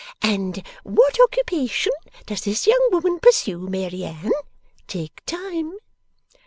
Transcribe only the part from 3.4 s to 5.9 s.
Mary Anne? Take time.